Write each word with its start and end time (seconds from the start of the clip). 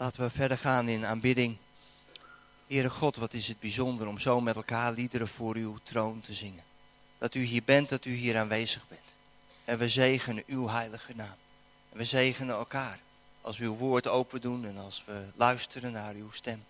Laten 0.00 0.22
we 0.22 0.30
verder 0.30 0.58
gaan 0.58 0.88
in 0.88 1.06
aanbidding. 1.06 1.56
Heere 2.66 2.90
God, 2.90 3.16
wat 3.16 3.32
is 3.32 3.48
het 3.48 3.60
bijzonder 3.60 4.06
om 4.06 4.18
zo 4.18 4.40
met 4.40 4.56
elkaar 4.56 4.92
liederen 4.92 5.28
voor 5.28 5.54
uw 5.54 5.78
troon 5.82 6.20
te 6.20 6.34
zingen. 6.34 6.62
Dat 7.18 7.34
u 7.34 7.42
hier 7.42 7.62
bent, 7.64 7.88
dat 7.88 8.04
u 8.04 8.12
hier 8.12 8.38
aanwezig 8.38 8.88
bent. 8.88 9.14
En 9.64 9.78
we 9.78 9.88
zegenen 9.88 10.42
uw 10.46 10.68
heilige 10.68 11.12
naam. 11.14 11.36
En 11.92 11.98
we 11.98 12.04
zegenen 12.04 12.54
elkaar 12.54 12.98
als 13.40 13.58
we 13.58 13.64
uw 13.64 13.74
woord 13.74 14.06
open 14.06 14.40
doen 14.40 14.66
en 14.66 14.78
als 14.78 15.04
we 15.06 15.24
luisteren 15.34 15.92
naar 15.92 16.14
uw 16.14 16.30
stem. 16.30 16.64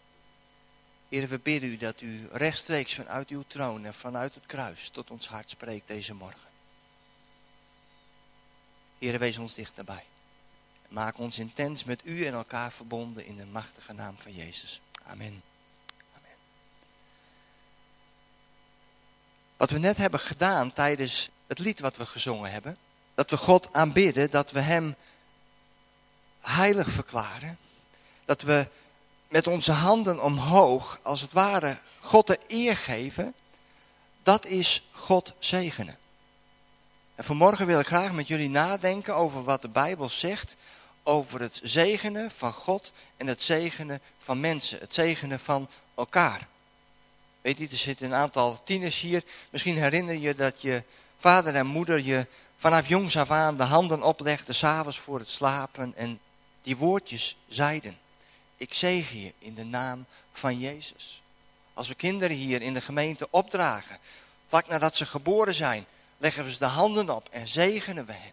Heer, 1.08 1.28
we 1.28 1.38
bidden 1.38 1.70
u 1.70 1.76
dat 1.76 2.00
u 2.00 2.28
rechtstreeks 2.32 2.94
vanuit 2.94 3.28
uw 3.28 3.44
troon 3.46 3.84
en 3.84 3.94
vanuit 3.94 4.34
het 4.34 4.46
kruis 4.46 4.88
tot 4.88 5.10
ons 5.10 5.28
hart 5.28 5.50
spreekt 5.50 5.88
deze 5.88 6.14
morgen. 6.14 6.48
Heer, 8.98 9.18
wees 9.18 9.38
ons 9.38 9.54
dicht 9.54 9.76
nabij. 9.76 10.04
Maak 10.90 11.18
ons 11.18 11.38
intens 11.38 11.84
met 11.84 12.00
u 12.04 12.24
en 12.24 12.32
elkaar 12.32 12.72
verbonden 12.72 13.26
in 13.26 13.36
de 13.36 13.46
machtige 13.46 13.92
naam 13.92 14.16
van 14.18 14.32
Jezus. 14.32 14.80
Amen. 15.04 15.42
Amen. 16.16 16.36
Wat 19.56 19.70
we 19.70 19.78
net 19.78 19.96
hebben 19.96 20.20
gedaan 20.20 20.72
tijdens 20.72 21.30
het 21.46 21.58
lied 21.58 21.80
wat 21.80 21.96
we 21.96 22.06
gezongen 22.06 22.50
hebben, 22.50 22.76
dat 23.14 23.30
we 23.30 23.36
God 23.36 23.72
aanbidden, 23.72 24.30
dat 24.30 24.50
we 24.50 24.60
Hem 24.60 24.94
heilig 26.40 26.90
verklaren, 26.90 27.58
dat 28.24 28.42
we 28.42 28.66
met 29.28 29.46
onze 29.46 29.72
handen 29.72 30.22
omhoog, 30.22 30.98
als 31.02 31.20
het 31.20 31.32
ware, 31.32 31.78
God 32.00 32.26
de 32.26 32.38
eer 32.46 32.76
geven, 32.76 33.34
dat 34.22 34.46
is 34.46 34.88
God 34.92 35.32
zegenen. 35.38 35.96
En 37.14 37.24
vanmorgen 37.24 37.66
wil 37.66 37.80
ik 37.80 37.86
graag 37.86 38.12
met 38.12 38.28
jullie 38.28 38.50
nadenken 38.50 39.14
over 39.14 39.44
wat 39.44 39.62
de 39.62 39.68
Bijbel 39.68 40.08
zegt 40.08 40.56
over 41.02 41.40
het 41.40 41.60
zegenen 41.62 42.30
van 42.30 42.52
God 42.52 42.92
en 43.16 43.26
het 43.26 43.42
zegenen 43.42 44.00
van 44.18 44.40
mensen, 44.40 44.78
het 44.78 44.94
zegenen 44.94 45.40
van 45.40 45.68
elkaar. 45.94 46.48
Weet 47.40 47.58
je, 47.58 47.68
er 47.68 47.76
zitten 47.76 48.06
een 48.06 48.14
aantal 48.14 48.60
tieners 48.64 49.00
hier. 49.00 49.22
Misschien 49.50 49.76
herinner 49.76 50.18
je 50.18 50.34
dat 50.34 50.62
je 50.62 50.82
vader 51.18 51.54
en 51.54 51.66
moeder 51.66 52.00
je 52.00 52.26
vanaf 52.58 52.88
jongs 52.88 53.16
af 53.16 53.30
aan 53.30 53.56
de 53.56 53.62
handen 53.62 54.02
oplegden, 54.02 54.54
s'avonds 54.54 54.98
voor 54.98 55.18
het 55.18 55.28
slapen. 55.28 55.92
En 55.96 56.20
die 56.62 56.76
woordjes 56.76 57.36
zeiden, 57.48 57.98
ik 58.56 58.74
zegen 58.74 59.20
je 59.20 59.32
in 59.38 59.54
de 59.54 59.64
naam 59.64 60.06
van 60.32 60.58
Jezus. 60.58 61.22
Als 61.74 61.88
we 61.88 61.94
kinderen 61.94 62.36
hier 62.36 62.62
in 62.62 62.74
de 62.74 62.80
gemeente 62.80 63.28
opdragen, 63.30 63.98
vlak 64.48 64.68
nadat 64.68 64.96
ze 64.96 65.06
geboren 65.06 65.54
zijn, 65.54 65.86
leggen 66.18 66.44
we 66.44 66.52
ze 66.52 66.58
de 66.58 66.64
handen 66.64 67.10
op 67.10 67.28
en 67.30 67.48
zegenen 67.48 68.06
we 68.06 68.12
hen. 68.12 68.32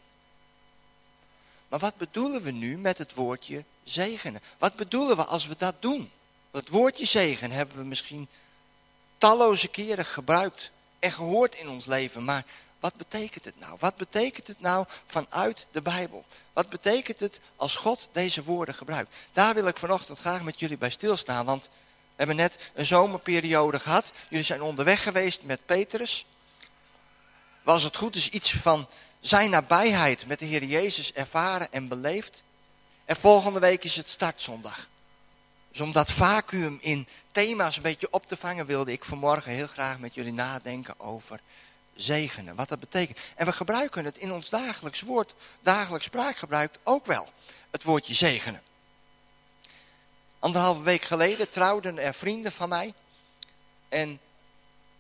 Maar 1.68 1.80
wat 1.80 1.98
bedoelen 1.98 2.42
we 2.42 2.52
nu 2.52 2.78
met 2.78 2.98
het 2.98 3.14
woordje 3.14 3.64
zegenen? 3.84 4.42
Wat 4.58 4.76
bedoelen 4.76 5.16
we 5.16 5.24
als 5.24 5.48
we 5.48 5.56
dat 5.58 5.76
doen? 5.80 6.12
Het 6.52 6.70
woordje 6.70 7.06
zegen 7.06 7.52
hebben 7.52 7.78
we 7.78 7.84
misschien 7.84 8.28
talloze 9.18 9.68
keren 9.68 10.06
gebruikt 10.06 10.72
en 11.00 11.12
gehoord 11.12 11.56
in 11.56 11.70
ons 11.70 11.86
leven. 11.86 12.24
Maar 12.24 12.46
wat 12.80 12.96
betekent 12.96 13.46
het 13.46 13.60
nou? 13.60 13.76
Wat 13.80 13.96
betekent 13.96 14.48
het 14.48 14.62
nou 14.62 14.86
vanuit 15.08 15.68
de 15.72 15.82
Bijbel? 15.82 16.26
Wat 16.54 16.70
betekent 16.70 17.20
het 17.20 17.40
als 17.56 17.76
God 17.76 18.10
deze 18.12 18.44
woorden 18.44 18.76
gebruikt? 18.76 19.16
Daar 19.34 19.54
wil 19.54 19.68
ik 19.68 19.78
vanochtend 19.78 20.20
graag 20.20 20.42
met 20.42 20.60
jullie 20.60 20.78
bij 20.78 20.90
stilstaan. 20.90 21.46
Want 21.46 21.64
we 21.64 21.70
hebben 22.16 22.36
net 22.36 22.58
een 22.74 22.86
zomerperiode 22.86 23.80
gehad. 23.80 24.12
Jullie 24.30 24.46
zijn 24.46 24.62
onderweg 24.62 25.04
geweest 25.04 25.44
met 25.44 25.66
Petrus. 25.66 26.26
Was 27.64 27.84
het 27.84 27.96
goed 27.96 28.16
is 28.16 28.30
iets 28.30 28.54
van 28.54 28.88
zijn 29.20 29.50
nabijheid 29.50 30.28
met 30.28 30.40
de 30.40 30.46
Heer 30.46 30.64
Jezus 30.64 31.14
ervaren 31.14 31.72
en 31.72 31.88
beleefd. 31.88 32.44
En 33.06 33.16
volgende 33.16 33.60
week 33.60 33.84
is 33.84 33.96
het 33.96 34.10
startzondag. 34.10 34.88
Dus 35.72 35.80
om 35.80 35.92
dat 35.92 36.12
vacuüm 36.12 36.78
in 36.82 37.08
thema's 37.32 37.76
een 37.76 37.82
beetje 37.82 38.12
op 38.12 38.28
te 38.28 38.38
vangen, 38.38 38.66
wilde 38.66 38.92
ik 38.92 39.06
vanmorgen 39.06 39.52
heel 39.52 39.68
graag 39.68 40.00
met 40.00 40.14
jullie 40.14 40.34
nadenken 40.34 41.00
over 41.00 41.40
zegenen. 41.96 42.56
Wat 42.56 42.70
dat 42.70 42.80
betekent. 42.80 43.20
En 43.36 43.46
we 43.46 43.52
gebruiken 43.52 44.06
het 44.06 44.18
in 44.18 44.32
ons 44.32 44.50
dagelijks 44.50 45.02
woord, 45.02 45.34
dagelijks 45.62 46.06
spraakgebruik 46.06 46.78
ook 46.84 47.06
wel. 47.06 47.28
Het 47.72 47.84
woordje 47.84 48.14
zegenen. 48.14 48.62
Anderhalve 50.40 50.82
week 50.82 51.04
geleden 51.04 51.50
trouwden 51.50 51.98
er 52.00 52.14
vrienden 52.14 52.52
van 52.52 52.70
mij. 52.70 52.94
En 53.90 54.20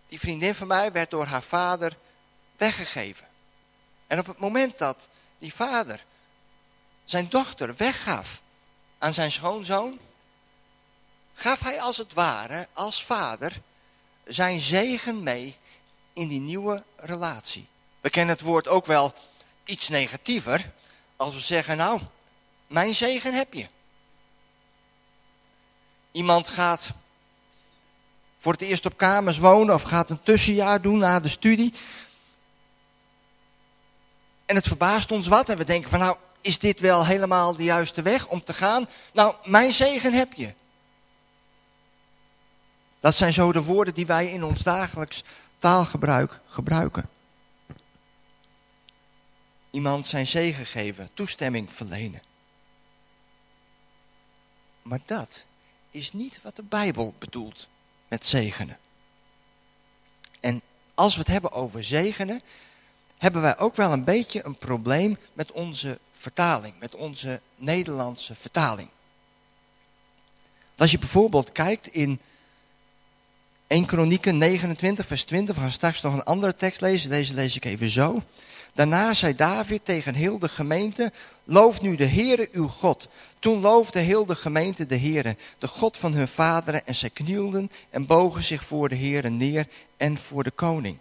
die 0.07 0.19
vriendin 0.19 0.55
van 0.55 0.67
mij 0.67 0.91
werd 0.91 1.09
door 1.09 1.25
haar 1.25 1.43
vader 1.43 1.97
weggegeven. 2.57 3.27
En 4.07 4.19
op 4.19 4.27
het 4.27 4.37
moment 4.37 4.77
dat 4.77 5.07
die 5.37 5.53
vader 5.53 6.03
zijn 7.05 7.29
dochter 7.29 7.75
weggaf 7.75 8.41
aan 8.97 9.13
zijn 9.13 9.31
schoonzoon, 9.31 9.99
gaf 11.33 11.59
hij 11.59 11.81
als 11.81 11.97
het 11.97 12.13
ware, 12.13 12.67
als 12.73 13.03
vader, 13.03 13.61
zijn 14.25 14.59
zegen 14.59 15.23
mee 15.23 15.57
in 16.13 16.27
die 16.27 16.39
nieuwe 16.39 16.83
relatie. 16.95 17.67
We 18.01 18.09
kennen 18.09 18.35
het 18.35 18.45
woord 18.45 18.67
ook 18.67 18.85
wel 18.85 19.13
iets 19.65 19.87
negatiever, 19.87 20.71
als 21.15 21.33
we 21.33 21.39
zeggen, 21.39 21.77
nou, 21.77 22.01
mijn 22.67 22.95
zegen 22.95 23.33
heb 23.33 23.53
je. 23.53 23.67
Iemand 26.11 26.47
gaat 26.47 26.91
voor 28.39 28.51
het 28.51 28.61
eerst 28.61 28.85
op 28.85 28.97
kamers 28.97 29.37
wonen 29.37 29.75
of 29.75 29.81
gaat 29.81 30.09
een 30.09 30.23
tussenjaar 30.23 30.81
doen 30.81 30.97
na 30.97 31.19
de 31.19 31.27
studie. 31.27 31.73
En 34.47 34.55
het 34.55 34.67
verbaast 34.67 35.11
ons 35.11 35.27
wat. 35.27 35.49
En 35.49 35.57
we 35.57 35.63
denken 35.63 35.89
van 35.89 35.99
nou, 35.99 36.17
is 36.41 36.59
dit 36.59 36.79
wel 36.79 37.05
helemaal 37.05 37.55
de 37.55 37.63
juiste 37.63 38.01
weg 38.01 38.27
om 38.27 38.43
te 38.43 38.53
gaan? 38.53 38.87
Nou, 39.13 39.35
mijn 39.43 39.73
zegen 39.73 40.13
heb 40.13 40.33
je. 40.33 40.53
Dat 42.99 43.15
zijn 43.15 43.33
zo 43.33 43.51
de 43.51 43.63
woorden 43.63 43.93
die 43.93 44.05
wij 44.05 44.31
in 44.31 44.43
ons 44.43 44.61
dagelijks 44.63 45.23
taalgebruik 45.57 46.39
gebruiken. 46.47 47.09
Iemand 49.69 50.07
zijn 50.07 50.27
zegen 50.27 50.65
geven, 50.65 51.09
toestemming 51.13 51.69
verlenen. 51.73 52.21
Maar 54.81 54.99
dat 55.05 55.43
is 55.91 56.13
niet 56.13 56.39
wat 56.41 56.55
de 56.55 56.63
Bijbel 56.63 57.13
bedoelt 57.19 57.67
met 58.07 58.25
zegenen. 58.25 58.77
En 60.39 60.61
als 60.93 61.13
we 61.13 61.19
het 61.19 61.29
hebben 61.29 61.51
over 61.51 61.83
zegenen, 61.83 62.41
hebben 63.17 63.41
wij 63.41 63.57
ook 63.57 63.75
wel 63.75 63.91
een 63.91 64.03
beetje 64.03 64.45
een 64.45 64.57
probleem 64.57 65.17
met 65.33 65.51
onze 65.51 65.97
vertaling, 66.17 66.73
met 66.79 66.95
onze 66.95 67.39
Nederlandse 67.55 68.35
vertaling. 68.35 68.89
Als 70.77 70.91
je 70.91 70.99
bijvoorbeeld 70.99 71.51
kijkt 71.51 71.87
in 71.87 72.19
1 73.67 73.85
Kronieken 73.85 74.37
29 74.37 75.05
vers 75.05 75.23
20, 75.23 75.55
we 75.55 75.61
gaan 75.61 75.71
straks 75.71 76.01
nog 76.01 76.13
een 76.13 76.23
andere 76.23 76.55
tekst 76.55 76.81
lezen, 76.81 77.09
deze 77.09 77.33
lees 77.33 77.55
ik 77.55 77.65
even 77.65 77.89
zo. 77.89 78.21
Daarna 78.73 79.13
zei 79.13 79.35
David 79.35 79.85
tegen 79.85 80.13
heel 80.13 80.39
de 80.39 80.49
gemeente, 80.49 81.11
loof 81.43 81.81
nu 81.81 81.95
de 81.95 82.05
Heere 82.05 82.49
uw 82.51 82.67
God. 82.67 83.07
Toen 83.39 83.61
loofde 83.61 83.99
heel 83.99 84.25
de 84.25 84.35
gemeente 84.35 84.85
de 84.85 84.99
Heere, 84.99 85.35
de 85.59 85.67
God 85.67 85.97
van 85.97 86.13
hun 86.13 86.27
vaderen, 86.27 86.85
en 86.85 86.95
zij 86.95 87.09
knielden 87.09 87.71
en 87.89 88.05
bogen 88.05 88.43
zich 88.43 88.63
voor 88.63 88.89
de 88.89 88.95
Heere 88.95 89.29
neer 89.29 89.67
en 89.97 90.17
voor 90.17 90.43
de 90.43 90.51
koning. 90.51 90.97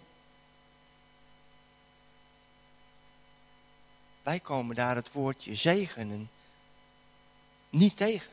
Wij 4.27 4.39
komen 4.39 4.75
daar 4.75 4.95
het 4.95 5.11
woordje 5.11 5.55
zegenen 5.55 6.29
niet 7.69 7.97
tegen. 7.97 8.31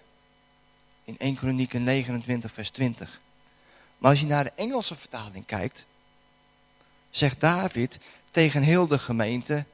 In 1.05 1.19
1 1.19 1.35
Kronieken 1.35 1.85
29 1.85 2.53
vers 2.53 2.71
20. 2.71 3.21
Maar 3.99 4.11
als 4.11 4.21
je 4.21 4.27
naar 4.27 4.45
de 4.45 4.53
Engelse 4.55 4.97
vertaling 4.97 5.47
kijkt, 5.47 5.87
zegt 7.11 7.41
David 7.41 7.99
tegen 8.31 8.63
heel 8.63 8.87
de 8.87 8.99
gemeente, 8.99 9.65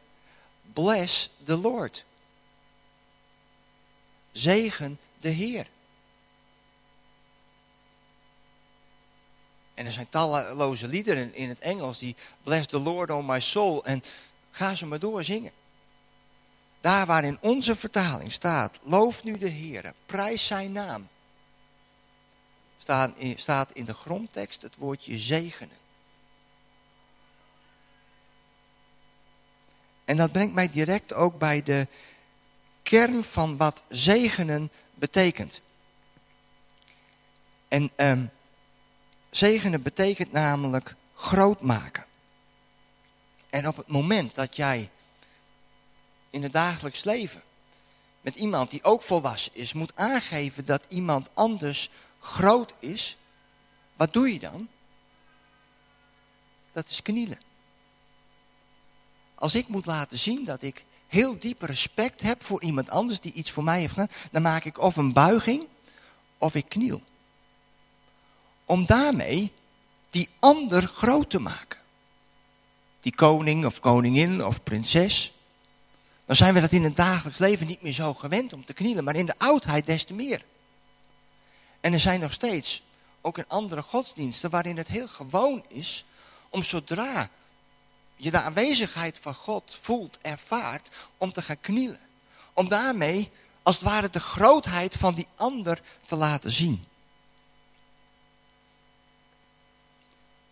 bless 0.72 1.30
the 1.44 1.56
Lord. 1.56 2.04
Zegen 4.32 4.98
de 5.20 5.28
Heer. 5.28 5.66
En 9.74 9.86
er 9.86 9.92
zijn 9.92 10.08
talloze 10.08 10.88
liederen 10.88 11.34
in 11.34 11.48
het 11.48 11.58
Engels 11.58 11.98
die 11.98 12.16
bless 12.42 12.66
the 12.66 12.78
Lord 12.78 13.10
on 13.10 13.26
my 13.26 13.40
soul. 13.40 13.84
En 13.84 14.04
ga 14.50 14.74
ze 14.74 14.86
maar 14.86 14.98
door 14.98 15.24
zingen. 15.24 15.52
Daar 16.80 17.06
waar 17.06 17.24
in 17.24 17.38
onze 17.40 17.76
vertaling 17.76 18.32
staat, 18.32 18.78
loof 18.82 19.24
nu 19.24 19.38
de 19.38 19.48
Heer, 19.48 19.92
prijs 20.06 20.46
zijn 20.46 20.72
naam. 20.72 21.08
Staat 22.78 23.16
in, 23.16 23.38
staat 23.38 23.70
in 23.72 23.84
de 23.84 23.94
grondtekst 23.94 24.62
het 24.62 24.76
woordje 24.76 25.18
zegenen. 25.18 25.76
En 30.04 30.16
dat 30.16 30.32
brengt 30.32 30.54
mij 30.54 30.68
direct 30.68 31.12
ook 31.12 31.38
bij 31.38 31.62
de 31.62 31.86
kern 32.82 33.24
van 33.24 33.56
wat 33.56 33.82
zegenen 33.88 34.70
betekent. 34.94 35.60
En 37.68 37.90
um, 37.96 38.30
zegenen 39.30 39.82
betekent 39.82 40.32
namelijk 40.32 40.94
groot 41.14 41.60
maken. 41.60 42.04
En 43.50 43.68
op 43.68 43.76
het 43.76 43.86
moment 43.86 44.34
dat 44.34 44.56
jij 44.56 44.90
in 46.30 46.42
het 46.42 46.52
dagelijks 46.52 47.04
leven 47.04 47.42
met 48.20 48.36
iemand 48.36 48.70
die 48.70 48.84
ook 48.84 49.02
volwassen 49.02 49.54
is, 49.54 49.72
moet 49.72 49.92
aangeven 49.94 50.64
dat 50.64 50.84
iemand 50.88 51.28
anders 51.34 51.90
groot 52.20 52.74
is, 52.78 53.16
wat 53.96 54.12
doe 54.12 54.32
je 54.32 54.38
dan? 54.38 54.68
Dat 56.72 56.88
is 56.88 57.02
knielen. 57.02 57.40
Als 59.34 59.54
ik 59.54 59.68
moet 59.68 59.86
laten 59.86 60.18
zien 60.18 60.44
dat 60.44 60.62
ik 60.62 60.84
heel 61.08 61.38
diep 61.38 61.62
respect 61.62 62.22
heb 62.22 62.44
voor 62.44 62.62
iemand 62.62 62.90
anders 62.90 63.20
die 63.20 63.32
iets 63.32 63.50
voor 63.50 63.64
mij 63.64 63.80
heeft 63.80 63.92
gedaan, 63.92 64.10
dan 64.30 64.42
maak 64.42 64.64
ik 64.64 64.78
of 64.78 64.96
een 64.96 65.12
buiging 65.12 65.66
of 66.38 66.54
ik 66.54 66.68
kniel. 66.68 67.02
Om 68.64 68.86
daarmee 68.86 69.52
die 70.10 70.28
ander 70.38 70.82
groot 70.82 71.30
te 71.30 71.38
maken. 71.38 71.78
Die 73.00 73.14
koning 73.14 73.66
of 73.66 73.80
koningin 73.80 74.44
of 74.44 74.62
prinses. 74.62 75.32
Dan 76.30 76.38
zijn 76.38 76.54
we 76.54 76.60
dat 76.60 76.72
in 76.72 76.84
het 76.84 76.96
dagelijks 76.96 77.38
leven 77.38 77.66
niet 77.66 77.82
meer 77.82 77.92
zo 77.92 78.14
gewend 78.14 78.52
om 78.52 78.64
te 78.64 78.72
knielen, 78.72 79.04
maar 79.04 79.16
in 79.16 79.26
de 79.26 79.38
oudheid 79.38 79.86
des 79.86 80.04
te 80.04 80.14
meer. 80.14 80.44
En 81.80 81.92
er 81.92 82.00
zijn 82.00 82.20
nog 82.20 82.32
steeds, 82.32 82.82
ook 83.20 83.38
in 83.38 83.44
andere 83.48 83.82
godsdiensten, 83.82 84.50
waarin 84.50 84.76
het 84.76 84.88
heel 84.88 85.08
gewoon 85.08 85.64
is 85.68 86.04
om 86.48 86.62
zodra 86.62 87.28
je 88.16 88.30
de 88.30 88.40
aanwezigheid 88.40 89.18
van 89.18 89.34
God 89.34 89.78
voelt, 89.80 90.18
ervaart, 90.22 90.90
om 91.18 91.32
te 91.32 91.42
gaan 91.42 91.60
knielen. 91.60 92.00
Om 92.52 92.68
daarmee, 92.68 93.30
als 93.62 93.74
het 93.74 93.84
ware, 93.84 94.10
de 94.10 94.20
grootheid 94.20 94.94
van 94.94 95.14
die 95.14 95.26
ander 95.36 95.82
te 96.04 96.16
laten 96.16 96.52
zien. 96.52 96.84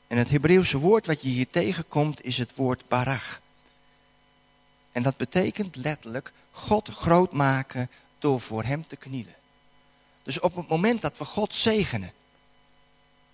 En 0.06 0.16
het 0.16 0.30
Hebreeuwse 0.30 0.78
woord 0.78 1.06
wat 1.06 1.22
je 1.22 1.28
hier 1.28 1.50
tegenkomt 1.50 2.25
is 2.25 2.38
het 2.38 2.54
woord 2.54 2.88
barach. 2.88 3.40
En 4.99 5.05
dat 5.05 5.17
betekent 5.17 5.77
letterlijk 5.77 6.33
God 6.50 6.89
groot 6.89 7.33
maken 7.33 7.91
door 8.19 8.41
voor 8.41 8.65
hem 8.65 8.87
te 8.87 8.97
knielen. 8.97 9.35
Dus 10.23 10.41
op 10.41 10.56
het 10.56 10.69
moment 10.69 11.00
dat 11.00 11.19
we 11.19 11.25
God 11.25 11.55
zegenen, 11.55 12.12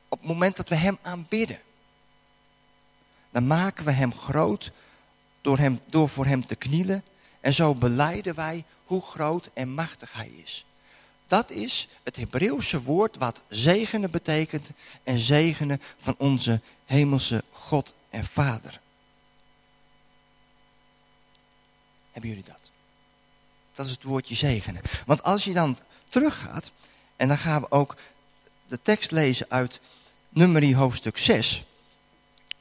op 0.08 0.18
het 0.18 0.28
moment 0.28 0.56
dat 0.56 0.68
we 0.68 0.74
hem 0.74 0.98
aanbidden, 1.02 1.58
dan 3.30 3.46
maken 3.46 3.84
we 3.84 3.90
hem 3.90 4.14
groot 4.14 4.72
door, 5.40 5.58
hem, 5.58 5.80
door 5.86 6.08
voor 6.08 6.26
hem 6.26 6.46
te 6.46 6.54
knielen. 6.54 7.04
En 7.40 7.54
zo 7.54 7.74
beleiden 7.74 8.34
wij 8.34 8.64
hoe 8.84 9.02
groot 9.02 9.50
en 9.54 9.68
machtig 9.68 10.12
hij 10.12 10.28
is. 10.28 10.64
Dat 11.26 11.50
is 11.50 11.88
het 12.02 12.16
Hebreeuwse 12.16 12.82
woord 12.82 13.16
wat 13.16 13.40
zegenen 13.48 14.10
betekent 14.10 14.70
en 15.02 15.18
zegenen 15.18 15.80
van 16.00 16.14
onze 16.18 16.60
hemelse 16.84 17.44
God 17.50 17.94
en 18.10 18.24
Vader. 18.24 18.82
Hebben 22.14 22.30
jullie 22.30 22.44
dat? 22.44 22.70
Dat 23.74 23.86
is 23.86 23.92
het 23.92 24.02
woordje 24.02 24.34
zegenen. 24.34 24.82
Want 25.06 25.22
als 25.22 25.44
je 25.44 25.52
dan 25.52 25.78
teruggaat, 26.08 26.70
en 27.16 27.28
dan 27.28 27.38
gaan 27.38 27.60
we 27.60 27.70
ook 27.70 27.96
de 28.66 28.78
tekst 28.82 29.10
lezen 29.10 29.46
uit 29.48 29.80
Nummerie 30.28 30.76
hoofdstuk 30.76 31.18
6. 31.18 31.64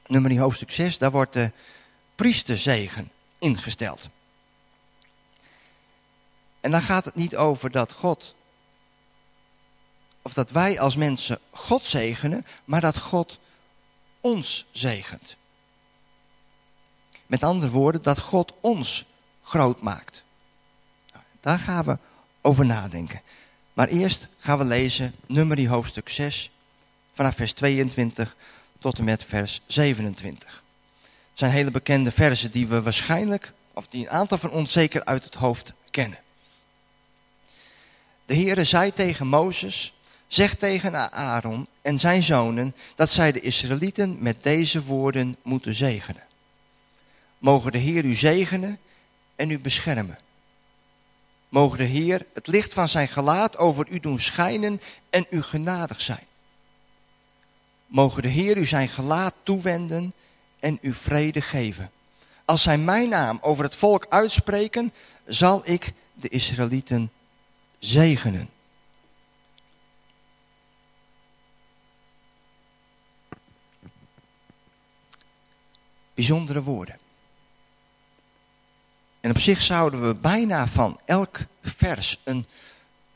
Nummerie 0.07 0.39
hoofdstuk 0.39 0.71
6, 0.71 0.97
daar 0.97 1.11
wordt 1.11 1.33
de 1.33 1.51
priesterzegen 2.15 3.11
ingesteld. 3.37 4.09
En 6.59 6.71
dan 6.71 6.81
gaat 6.81 7.05
het 7.05 7.15
niet 7.15 7.35
over 7.35 7.71
dat 7.71 7.91
God, 7.91 8.35
of 10.21 10.33
dat 10.33 10.49
wij 10.49 10.79
als 10.79 10.95
mensen 10.95 11.39
God 11.51 11.85
zegenen, 11.85 12.45
maar 12.65 12.81
dat 12.81 12.97
God 12.97 13.39
ons 14.21 14.65
zegent. 14.71 15.35
Met 17.25 17.43
andere 17.43 17.71
woorden, 17.71 18.01
dat 18.01 18.19
God 18.19 18.53
ons 18.61 19.05
groot 19.43 19.81
maakt. 19.81 20.23
Daar 21.41 21.59
gaan 21.59 21.85
we 21.85 21.97
over 22.41 22.65
nadenken. 22.65 23.21
Maar 23.73 23.87
eerst 23.87 24.27
gaan 24.37 24.57
we 24.57 24.63
lezen 24.63 25.15
Nummerie 25.25 25.67
hoofdstuk 25.67 26.09
6 26.09 26.51
vanaf 27.13 27.35
vers 27.35 27.53
22 27.53 28.35
tot 28.79 28.97
en 28.97 29.03
met 29.03 29.23
vers 29.23 29.61
27. 29.65 30.63
Het 31.29 31.41
zijn 31.41 31.51
hele 31.51 31.71
bekende 31.71 32.11
versen 32.11 32.51
die 32.51 32.67
we 32.67 32.81
waarschijnlijk, 32.81 33.53
of 33.73 33.87
die 33.87 34.01
een 34.01 34.11
aantal 34.11 34.37
van 34.37 34.51
ons 34.51 34.71
zeker 34.71 35.05
uit 35.05 35.23
het 35.23 35.33
hoofd 35.33 35.73
kennen. 35.89 36.19
De 38.25 38.35
Heere 38.35 38.63
zei 38.63 38.93
tegen 38.93 39.27
Mozes, 39.27 39.93
zeg 40.27 40.55
tegen 40.55 41.11
Aaron 41.11 41.67
en 41.81 41.99
zijn 41.99 42.23
zonen 42.23 42.75
dat 42.95 43.09
zij 43.09 43.31
de 43.31 43.39
Israëlieten 43.39 44.17
met 44.19 44.43
deze 44.43 44.83
woorden 44.83 45.37
moeten 45.41 45.73
zegenen. 45.73 46.23
Mogen 47.37 47.71
de 47.71 47.77
Heer 47.77 48.05
u 48.05 48.13
zegenen 48.13 48.79
en 49.35 49.49
u 49.49 49.59
beschermen. 49.59 50.17
Mogen 51.49 51.77
de 51.77 51.83
Heer 51.83 52.25
het 52.33 52.47
licht 52.47 52.73
van 52.73 52.89
zijn 52.89 53.07
gelaat 53.07 53.57
over 53.57 53.87
u 53.89 53.99
doen 53.99 54.19
schijnen 54.19 54.81
en 55.09 55.25
u 55.29 55.41
genadig 55.41 56.01
zijn. 56.01 56.25
Mogen 57.87 58.21
de 58.21 58.27
Heer 58.27 58.57
u 58.57 58.65
zijn 58.65 58.89
gelaat 58.89 59.33
toewenden 59.43 60.13
en 60.59 60.77
u 60.81 60.93
vrede 60.93 61.41
geven. 61.41 61.91
Als 62.45 62.61
zij 62.61 62.77
mijn 62.77 63.09
naam 63.09 63.37
over 63.41 63.63
het 63.63 63.75
volk 63.75 64.05
uitspreken, 64.09 64.93
zal 65.25 65.61
ik 65.65 65.93
de 66.13 66.29
Israëlieten 66.29 67.11
zegenen. 67.79 68.49
Bijzondere 76.13 76.63
woorden. 76.63 77.02
En 79.23 79.29
op 79.29 79.39
zich 79.39 79.61
zouden 79.61 80.07
we 80.07 80.15
bijna 80.15 80.67
van 80.67 80.99
elk 81.05 81.39
vers 81.61 82.19
een 82.23 82.45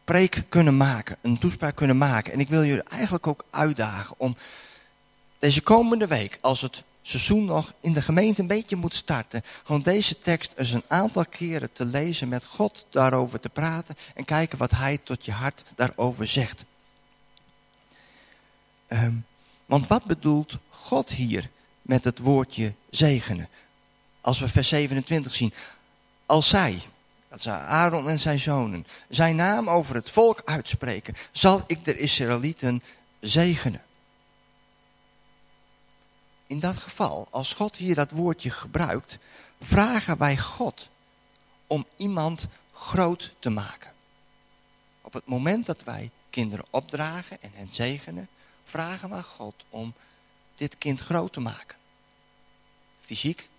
preek 0.04 0.44
kunnen 0.50 0.78
maken, 0.78 1.18
een 1.22 1.40
toespraak 1.40 1.76
kunnen 1.76 1.98
maken. 1.98 2.34
En 2.34 2.40
ik 2.40 2.48
wil 2.48 2.64
jullie 2.66 2.84
eigenlijk 2.84 3.28
ook 3.28 3.46
uitdagen 3.50 4.16
om 4.18 4.38
deze 5.40 5.62
komende 5.62 6.08
week, 6.08 6.38
als 6.42 6.62
het 6.62 6.84
seizoen 7.02 7.46
nog 7.46 7.74
in 7.80 7.94
de 7.94 8.02
gemeente 8.02 8.42
een 8.42 8.48
beetje 8.48 8.76
moet 8.76 8.94
starten, 8.94 9.44
gewoon 9.64 9.82
deze 9.82 10.20
tekst 10.20 10.54
eens 10.56 10.72
een 10.72 10.84
aantal 10.88 11.26
keren 11.26 11.72
te 11.72 11.86
lezen, 11.86 12.28
met 12.28 12.46
God 12.46 12.86
daarover 12.90 13.40
te 13.40 13.50
praten 13.50 13.96
en 14.16 14.26
kijken 14.26 14.58
wat 14.58 14.72
Hij 14.72 15.00
tot 15.04 15.26
je 15.26 15.32
hart 15.32 15.64
daarover 15.76 16.28
zegt. 16.28 16.64
Ehm, 18.88 19.14
want 19.66 19.88
wat 19.88 20.04
bedoelt 20.04 20.58
God 20.70 21.10
hier 21.10 21.50
met 21.82 22.04
het 22.04 22.20
woordje 22.20 22.74
zegenen? 22.90 23.50
Als 24.22 24.40
we 24.40 24.48
vers 24.48 24.68
27 24.68 25.36
zien, 25.36 25.54
als 26.28 26.50
zij, 26.50 26.82
dat 27.30 27.42
zijn 27.42 27.62
Aaron 27.62 28.10
en 28.10 28.20
zijn 28.20 28.40
zonen, 28.40 28.88
zijn 29.10 29.36
naam 29.36 29.70
over 29.70 29.96
het 29.96 30.10
volk 30.10 30.42
uitspreken, 30.46 31.16
zal 31.32 31.64
ik 31.68 31.86
de 31.86 31.98
Israëlieten 31.98 32.84
zegenen. 33.20 33.82
In 36.48 36.60
dat 36.60 36.78
geval, 36.78 37.28
als 37.32 37.54
God 37.54 37.76
hier 37.76 37.96
dat 37.96 38.12
woordje 38.12 38.50
gebruikt, 38.50 39.18
vragen 39.62 40.18
wij 40.18 40.38
God 40.38 40.90
om 41.68 41.86
iemand 41.96 42.48
groot 42.74 43.34
te 43.40 43.50
maken. 43.50 43.92
Op 45.02 45.14
het 45.14 45.26
moment 45.26 45.66
dat 45.66 45.84
wij 45.84 46.12
kinderen 46.30 46.66
opdragen 46.70 47.42
en 47.42 47.52
hen 47.54 47.70
zegenen, 47.72 48.28
vragen 48.66 49.10
wij 49.10 49.22
God 49.22 49.66
om 49.70 49.94
dit 50.56 50.78
kind 50.78 51.00
groot 51.00 51.34
te 51.34 51.40
maken. 51.40 51.78
Fysiek, 53.02 53.50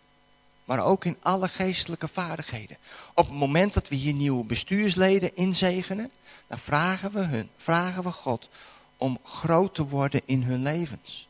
maar 0.68 0.84
ook 0.84 1.04
in 1.04 1.16
alle 1.22 1.48
geestelijke 1.48 2.08
vaardigheden. 2.08 2.76
Op 3.14 3.26
het 3.26 3.36
moment 3.36 3.74
dat 3.74 3.88
we 3.88 3.94
hier 3.94 4.14
nieuwe 4.14 4.44
bestuursleden 4.44 5.36
inzegenen, 5.36 6.10
dan 6.46 6.58
vragen 6.58 7.12
we 7.12 7.20
hun, 7.20 7.48
vragen 7.56 8.02
we 8.02 8.12
God 8.12 8.48
om 8.96 9.18
groot 9.24 9.74
te 9.74 9.86
worden 9.86 10.20
in 10.24 10.42
hun 10.42 10.62
levens. 10.62 11.28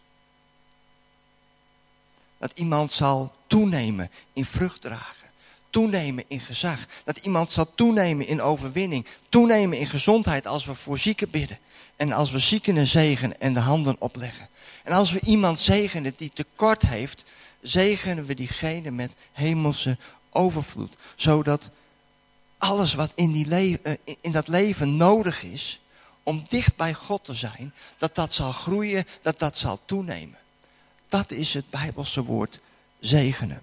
Dat 2.38 2.52
iemand 2.54 2.92
zal 2.92 3.32
toenemen 3.46 4.10
in 4.32 4.44
vrucht 4.44 4.80
dragen, 4.80 5.28
toenemen 5.70 6.24
in 6.28 6.40
gezag, 6.40 6.86
dat 7.04 7.18
iemand 7.18 7.52
zal 7.52 7.74
toenemen 7.74 8.26
in 8.26 8.42
overwinning, 8.42 9.06
toenemen 9.28 9.78
in 9.78 9.86
gezondheid 9.86 10.46
als 10.46 10.64
we 10.64 10.74
voor 10.74 10.98
zieken 10.98 11.30
bidden 11.30 11.58
en 11.96 12.12
als 12.12 12.30
we 12.30 12.38
ziekenen 12.38 12.86
zegen 12.86 13.40
en 13.40 13.54
de 13.54 13.60
handen 13.60 13.96
opleggen. 13.98 14.48
En 14.84 14.92
als 14.92 15.12
we 15.12 15.20
iemand 15.20 15.58
zegenen 15.58 16.12
die 16.16 16.30
tekort 16.34 16.82
heeft, 16.82 17.24
zegenen 17.60 18.24
we 18.24 18.34
diegene 18.34 18.90
met 18.90 19.12
hemelse 19.32 19.98
overvloed. 20.30 20.96
Zodat 21.16 21.70
alles 22.58 22.94
wat 22.94 23.12
in, 23.14 23.32
die 23.32 23.80
eh, 23.82 23.94
in 24.20 24.32
dat 24.32 24.48
leven 24.48 24.96
nodig 24.96 25.42
is 25.42 25.80
om 26.22 26.44
dicht 26.48 26.76
bij 26.76 26.94
God 26.94 27.24
te 27.24 27.34
zijn, 27.34 27.74
dat 27.96 28.14
dat 28.14 28.32
zal 28.32 28.52
groeien, 28.52 29.06
dat 29.22 29.38
dat 29.38 29.58
zal 29.58 29.80
toenemen. 29.84 30.38
Dat 31.08 31.30
is 31.30 31.54
het 31.54 31.70
Bijbelse 31.70 32.24
woord 32.24 32.60
zegenen. 33.00 33.62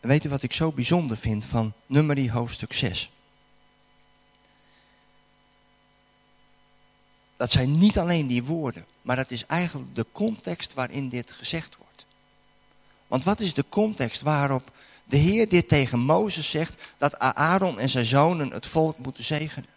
En 0.00 0.08
weet 0.08 0.24
u 0.24 0.28
wat 0.28 0.42
ik 0.42 0.52
zo 0.52 0.72
bijzonder 0.72 1.16
vind 1.16 1.44
van 1.44 1.72
Nummerie 1.86 2.30
hoofdstuk 2.30 2.72
6? 2.72 3.10
Dat 7.38 7.50
zijn 7.50 7.78
niet 7.78 7.98
alleen 7.98 8.26
die 8.26 8.44
woorden, 8.44 8.86
maar 9.02 9.16
dat 9.16 9.30
is 9.30 9.46
eigenlijk 9.46 9.94
de 9.94 10.06
context 10.12 10.74
waarin 10.74 11.08
dit 11.08 11.32
gezegd 11.32 11.76
wordt. 11.76 12.04
Want 13.06 13.24
wat 13.24 13.40
is 13.40 13.54
de 13.54 13.64
context 13.68 14.20
waarop 14.20 14.70
de 15.04 15.16
Heer 15.16 15.48
dit 15.48 15.68
tegen 15.68 15.98
Mozes 15.98 16.50
zegt 16.50 16.74
dat 16.98 17.18
Aaron 17.18 17.78
en 17.78 17.88
zijn 17.88 18.04
zonen 18.04 18.50
het 18.50 18.66
volk 18.66 18.98
moeten 18.98 19.24
zegenen. 19.24 19.68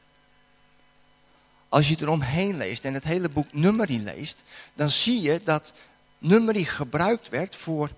Als 1.70 1.90
je 1.90 1.98
eromheen 2.00 2.58
leest 2.58 2.86
en 2.86 2.94
het 2.94 3.04
hele 3.04 3.30
boek 3.30 3.54
Numeri 3.54 4.02
leest, 4.02 4.44
dan 4.74 4.90
zie 4.90 5.22
je 5.22 5.42
dat 5.44 5.74
Numeri 6.18 6.66
gebruikt 6.66 7.30
werd 7.30 7.56
voor 7.56 7.90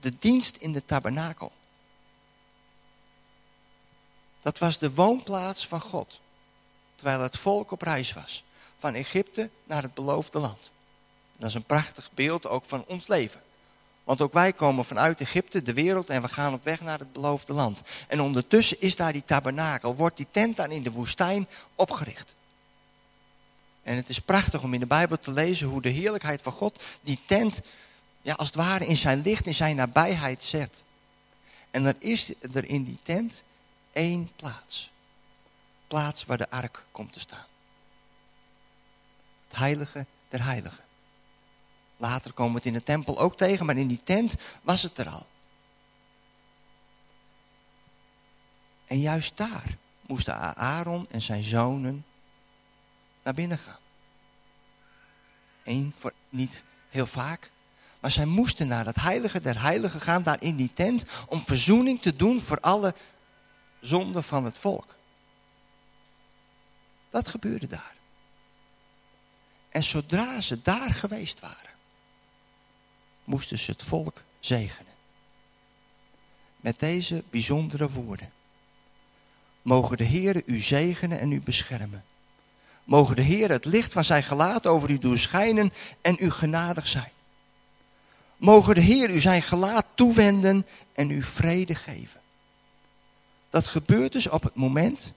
de 0.00 0.12
dienst 0.18 0.56
in 0.56 0.72
de 0.72 0.84
tabernakel. 0.84 1.52
Dat 4.42 4.58
was 4.58 4.78
de 4.78 4.94
woonplaats 4.94 5.66
van 5.66 5.80
God, 5.80 6.20
terwijl 6.94 7.20
het 7.20 7.38
volk 7.38 7.70
op 7.70 7.82
reis 7.82 8.12
was, 8.12 8.44
van 8.86 8.94
Egypte 8.94 9.50
naar 9.64 9.82
het 9.82 9.94
beloofde 9.94 10.38
land. 10.38 10.70
Dat 11.36 11.48
is 11.48 11.54
een 11.54 11.62
prachtig 11.62 12.10
beeld 12.14 12.46
ook 12.46 12.64
van 12.64 12.84
ons 12.86 13.06
leven. 13.06 13.40
Want 14.04 14.20
ook 14.20 14.32
wij 14.32 14.52
komen 14.52 14.84
vanuit 14.84 15.20
Egypte, 15.20 15.62
de 15.62 15.72
wereld, 15.72 16.10
en 16.10 16.22
we 16.22 16.28
gaan 16.28 16.52
op 16.52 16.64
weg 16.64 16.80
naar 16.80 16.98
het 16.98 17.12
beloofde 17.12 17.52
land. 17.52 17.80
En 18.08 18.20
ondertussen 18.20 18.80
is 18.80 18.96
daar 18.96 19.12
die 19.12 19.24
tabernakel, 19.24 19.96
wordt 19.96 20.16
die 20.16 20.26
tent 20.30 20.56
dan 20.56 20.70
in 20.70 20.82
de 20.82 20.90
woestijn 20.90 21.48
opgericht. 21.74 22.34
En 23.82 23.96
het 23.96 24.08
is 24.08 24.20
prachtig 24.20 24.62
om 24.62 24.74
in 24.74 24.80
de 24.80 24.86
Bijbel 24.86 25.18
te 25.18 25.32
lezen 25.32 25.68
hoe 25.68 25.82
de 25.82 25.88
heerlijkheid 25.88 26.42
van 26.42 26.52
God 26.52 26.82
die 27.00 27.20
tent, 27.24 27.60
ja, 28.22 28.34
als 28.34 28.46
het 28.46 28.56
ware 28.56 28.86
in 28.86 28.96
zijn 28.96 29.22
licht, 29.22 29.46
in 29.46 29.54
zijn 29.54 29.76
nabijheid 29.76 30.44
zet. 30.44 30.82
En 31.70 31.86
er 31.86 31.96
is 31.98 32.32
er 32.54 32.64
in 32.64 32.84
die 32.84 32.98
tent 33.02 33.42
één 33.92 34.30
plaats. 34.36 34.90
Plaats 35.86 36.24
waar 36.24 36.38
de 36.38 36.50
ark 36.50 36.84
komt 36.90 37.12
te 37.12 37.20
staan. 37.20 37.46
Heilige 39.58 40.06
der 40.28 40.44
heiligen. 40.44 40.84
Later 41.96 42.32
komen 42.32 42.52
we 42.52 42.58
het 42.58 42.66
in 42.66 42.72
de 42.72 42.82
tempel 42.82 43.18
ook 43.18 43.36
tegen, 43.36 43.66
maar 43.66 43.76
in 43.76 43.88
die 43.88 44.00
tent 44.04 44.34
was 44.62 44.82
het 44.82 44.98
er 44.98 45.08
al. 45.08 45.26
En 48.86 49.00
juist 49.00 49.36
daar 49.36 49.76
moesten 50.06 50.56
Aaron 50.56 51.06
en 51.10 51.22
zijn 51.22 51.42
zonen 51.42 52.04
naar 53.22 53.34
binnen 53.34 53.58
gaan. 53.58 53.78
Eén 55.64 55.94
voor 55.98 56.12
niet 56.28 56.62
heel 56.90 57.06
vaak. 57.06 57.50
Maar 58.00 58.10
zij 58.10 58.24
moesten 58.24 58.68
naar 58.68 58.86
het 58.86 59.00
heilige 59.00 59.40
der 59.40 59.60
heiligen 59.60 60.00
gaan, 60.00 60.22
daar 60.22 60.42
in 60.42 60.56
die 60.56 60.72
tent, 60.72 61.04
om 61.28 61.46
verzoening 61.46 62.02
te 62.02 62.16
doen 62.16 62.40
voor 62.40 62.60
alle 62.60 62.94
zonden 63.80 64.24
van 64.24 64.44
het 64.44 64.58
volk. 64.58 64.94
Dat 67.10 67.28
gebeurde 67.28 67.66
daar. 67.66 67.94
En 69.76 69.84
zodra 69.84 70.40
ze 70.40 70.62
daar 70.62 70.92
geweest 70.92 71.40
waren, 71.40 71.70
moesten 73.24 73.58
ze 73.58 73.70
het 73.70 73.82
volk 73.82 74.22
zegenen. 74.40 74.92
Met 76.56 76.78
deze 76.78 77.22
bijzondere 77.30 77.90
woorden. 77.90 78.32
Mogen 79.62 79.96
de 79.96 80.04
Heer 80.04 80.42
u 80.46 80.60
zegenen 80.60 81.20
en 81.20 81.32
u 81.32 81.40
beschermen. 81.40 82.04
Mogen 82.84 83.16
de 83.16 83.22
Heer 83.22 83.50
het 83.50 83.64
licht 83.64 83.92
van 83.92 84.04
zijn 84.04 84.22
gelaat 84.22 84.66
over 84.66 84.90
u 84.90 84.98
doen 84.98 85.18
schijnen 85.18 85.72
en 86.00 86.16
u 86.18 86.30
genadig 86.30 86.88
zijn. 86.88 87.12
Mogen 88.36 88.74
de 88.74 88.80
Heer 88.80 89.10
u 89.10 89.20
zijn 89.20 89.42
gelaat 89.42 89.86
toewenden 89.94 90.66
en 90.92 91.10
u 91.10 91.22
vrede 91.22 91.74
geven. 91.74 92.20
Dat 93.50 93.66
gebeurt 93.66 94.12
dus 94.12 94.28
op 94.28 94.42
het 94.42 94.54
moment 94.54 95.12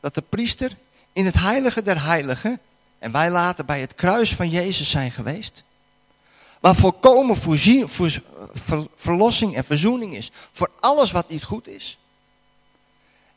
dat 0.00 0.14
de 0.14 0.22
priester 0.22 0.76
in 1.12 1.24
het 1.24 1.34
heilige 1.34 1.82
der 1.82 2.02
heiligen, 2.02 2.60
en 2.98 3.12
wij 3.12 3.30
later 3.30 3.64
bij 3.64 3.80
het 3.80 3.94
kruis 3.94 4.34
van 4.34 4.48
Jezus 4.48 4.90
zijn 4.90 5.10
geweest, 5.10 5.62
waar 6.60 6.74
volkomen 6.74 7.36
voorzien, 7.36 7.88
voor, 7.88 8.20
verlossing 8.96 9.54
en 9.56 9.64
verzoening 9.64 10.16
is 10.16 10.30
voor 10.52 10.70
alles 10.80 11.10
wat 11.10 11.28
niet 11.28 11.44
goed 11.44 11.68
is. 11.68 11.98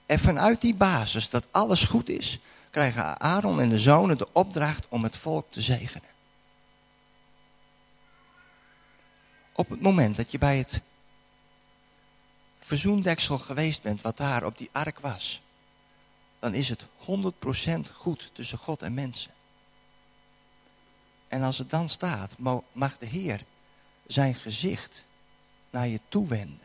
En 0.05 0.19
vanuit 0.19 0.61
die 0.61 0.75
basis 0.75 1.29
dat 1.29 1.47
alles 1.51 1.83
goed 1.83 2.09
is, 2.09 2.39
krijgen 2.69 3.19
Aaron 3.19 3.61
en 3.61 3.69
de 3.69 3.79
zonen 3.79 4.17
de 4.17 4.27
opdracht 4.31 4.85
om 4.89 5.03
het 5.03 5.17
volk 5.17 5.45
te 5.49 5.61
zegenen. 5.61 6.09
Op 9.51 9.69
het 9.69 9.81
moment 9.81 10.15
dat 10.15 10.31
je 10.31 10.37
bij 10.37 10.57
het 10.57 10.81
verzoendeksel 12.59 13.37
geweest 13.37 13.81
bent, 13.81 14.01
wat 14.01 14.17
daar 14.17 14.43
op 14.43 14.57
die 14.57 14.69
ark 14.71 14.99
was, 14.99 15.41
dan 16.39 16.53
is 16.53 16.69
het 16.69 16.83
100% 16.83 16.85
goed 17.93 18.29
tussen 18.33 18.57
God 18.57 18.81
en 18.81 18.93
mensen. 18.93 19.31
En 21.27 21.43
als 21.43 21.57
het 21.57 21.69
dan 21.69 21.89
staat, 21.89 22.31
mag 22.72 22.98
de 22.98 23.05
Heer 23.05 23.43
zijn 24.07 24.36
gezicht 24.36 25.05
naar 25.69 25.88
je 25.88 26.00
toewenden. 26.07 26.60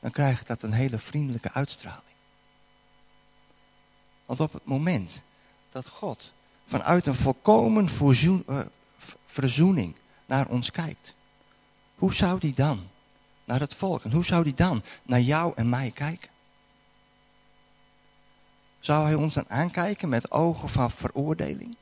Dan 0.00 0.10
krijgt 0.10 0.46
dat 0.46 0.62
een 0.62 0.72
hele 0.72 0.98
vriendelijke 0.98 1.52
uitstraling. 1.52 2.02
Want 4.26 4.40
op 4.40 4.52
het 4.52 4.64
moment 4.64 5.22
dat 5.70 5.88
God 5.88 6.32
vanuit 6.66 7.06
een 7.06 7.14
volkomen 7.14 7.88
uh, 8.00 8.60
verzoening 9.26 9.94
naar 10.26 10.48
ons 10.48 10.70
kijkt, 10.70 11.14
hoe 11.94 12.14
zou 12.14 12.38
die 12.38 12.54
dan 12.54 12.88
naar 13.44 13.60
het 13.60 13.74
volk 13.74 14.04
en 14.04 14.12
hoe 14.12 14.24
zou 14.24 14.44
die 14.44 14.54
dan 14.54 14.82
naar 15.02 15.20
jou 15.20 15.52
en 15.56 15.68
mij 15.68 15.90
kijken? 15.90 16.30
Zou 18.80 19.04
hij 19.04 19.14
ons 19.14 19.34
dan 19.34 19.50
aankijken 19.50 20.08
met 20.08 20.30
ogen 20.30 20.68
van 20.68 20.90
veroordeling? 20.90 21.76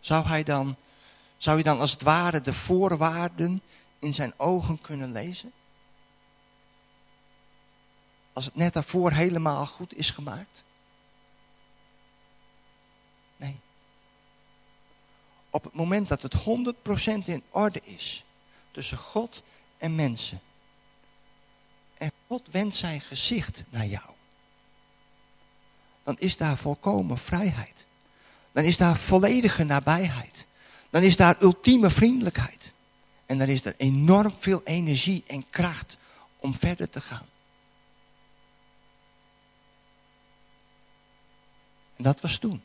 Zou 0.00 0.26
hij 0.26 0.42
dan, 0.42 0.76
zou 1.36 1.58
je 1.58 1.64
dan 1.64 1.80
als 1.80 1.90
het 1.90 2.02
ware 2.02 2.40
de 2.40 2.52
voorwaarden 2.52 3.62
in 3.98 4.14
zijn 4.14 4.32
ogen 4.36 4.80
kunnen 4.80 5.12
lezen? 5.12 5.52
Als 8.32 8.44
het 8.44 8.54
net 8.54 8.72
daarvoor 8.72 9.12
helemaal 9.12 9.66
goed 9.66 9.94
is 9.94 10.10
gemaakt? 10.10 10.64
Nee. 13.36 13.56
Op 15.50 15.64
het 15.64 15.72
moment 15.74 16.08
dat 16.08 16.22
het 16.22 16.34
100% 16.34 17.24
in 17.24 17.42
orde 17.50 17.80
is 17.84 18.24
tussen 18.70 18.98
God 18.98 19.42
en 19.78 19.94
mensen. 19.94 20.40
En 21.98 22.12
God 22.26 22.48
wendt 22.50 22.76
zijn 22.76 23.00
gezicht 23.00 23.62
naar 23.70 23.86
jou. 23.86 24.10
Dan 26.02 26.18
is 26.18 26.36
daar 26.36 26.56
volkomen 26.56 27.18
vrijheid. 27.18 27.84
Dan 28.52 28.64
is 28.64 28.76
daar 28.76 28.96
volledige 28.96 29.64
nabijheid. 29.64 30.46
Dan 30.90 31.02
is 31.02 31.16
daar 31.16 31.42
ultieme 31.42 31.90
vriendelijkheid. 31.90 32.72
En 33.26 33.38
dan 33.38 33.48
is 33.48 33.64
er 33.64 33.74
enorm 33.76 34.34
veel 34.38 34.60
energie 34.64 35.24
en 35.26 35.44
kracht 35.50 35.96
om 36.36 36.54
verder 36.54 36.88
te 36.88 37.00
gaan. 37.00 37.26
En 41.96 42.02
dat 42.02 42.20
was 42.20 42.38
toen. 42.38 42.62